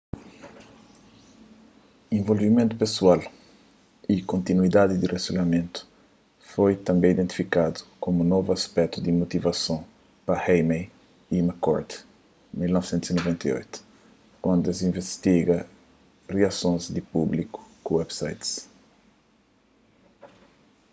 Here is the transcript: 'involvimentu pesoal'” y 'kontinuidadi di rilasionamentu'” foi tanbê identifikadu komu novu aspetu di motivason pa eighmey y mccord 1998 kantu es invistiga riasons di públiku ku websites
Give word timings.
'involvimentu 2.15 2.73
pesoal'” 2.77 3.23
y 4.13 4.15
'kontinuidadi 4.27 4.93
di 4.97 5.05
rilasionamentu'” 5.11 5.85
foi 6.51 6.73
tanbê 6.87 7.07
identifikadu 7.11 7.79
komu 8.03 8.19
novu 8.31 8.49
aspetu 8.57 8.95
di 9.01 9.11
motivason 9.21 9.79
pa 10.25 10.35
eighmey 10.53 10.83
y 11.35 11.37
mccord 11.49 11.89
1998 12.57 14.41
kantu 14.43 14.65
es 14.73 14.79
invistiga 14.87 15.57
riasons 16.35 16.83
di 16.95 17.01
públiku 17.13 17.59
ku 17.83 17.89
websites 17.99 18.49